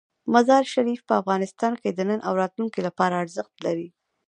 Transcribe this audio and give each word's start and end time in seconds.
مزارشریف 0.33 0.99
په 1.07 1.13
افغانستان 1.21 1.73
کې 1.81 1.89
د 1.93 1.99
نن 2.09 2.19
او 2.27 2.33
راتلونکي 2.41 2.79
لپاره 2.87 3.19
ارزښت 3.23 3.55
لري. 3.65 3.87